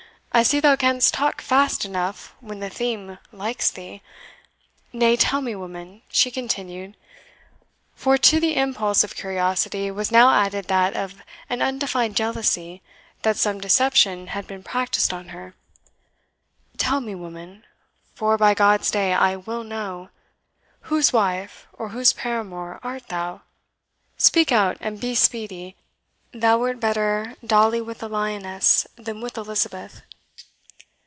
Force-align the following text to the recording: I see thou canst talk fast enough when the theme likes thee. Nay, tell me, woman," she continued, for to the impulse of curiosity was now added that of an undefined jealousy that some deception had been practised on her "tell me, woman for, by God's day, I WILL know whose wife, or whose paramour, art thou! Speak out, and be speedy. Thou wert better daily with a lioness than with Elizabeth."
I 0.33 0.43
see 0.43 0.61
thou 0.61 0.77
canst 0.77 1.13
talk 1.13 1.41
fast 1.41 1.83
enough 1.83 2.33
when 2.39 2.61
the 2.61 2.69
theme 2.69 3.17
likes 3.33 3.69
thee. 3.69 4.01
Nay, 4.93 5.17
tell 5.17 5.41
me, 5.41 5.55
woman," 5.55 6.03
she 6.07 6.31
continued, 6.31 6.95
for 7.95 8.17
to 8.17 8.39
the 8.39 8.55
impulse 8.55 9.03
of 9.03 9.13
curiosity 9.13 9.91
was 9.91 10.09
now 10.09 10.33
added 10.33 10.69
that 10.69 10.95
of 10.95 11.15
an 11.49 11.61
undefined 11.61 12.15
jealousy 12.15 12.81
that 13.23 13.35
some 13.35 13.59
deception 13.59 14.27
had 14.27 14.47
been 14.47 14.63
practised 14.63 15.11
on 15.11 15.27
her 15.29 15.53
"tell 16.77 17.01
me, 17.01 17.13
woman 17.13 17.65
for, 18.15 18.37
by 18.37 18.53
God's 18.53 18.89
day, 18.89 19.13
I 19.13 19.35
WILL 19.35 19.65
know 19.65 20.09
whose 20.83 21.11
wife, 21.11 21.67
or 21.73 21.89
whose 21.89 22.13
paramour, 22.13 22.79
art 22.81 23.09
thou! 23.09 23.41
Speak 24.17 24.49
out, 24.49 24.77
and 24.79 24.97
be 25.01 25.13
speedy. 25.13 25.75
Thou 26.31 26.57
wert 26.57 26.79
better 26.79 27.35
daily 27.45 27.81
with 27.81 28.01
a 28.01 28.07
lioness 28.07 28.87
than 28.95 29.19
with 29.19 29.35
Elizabeth." 29.37 30.03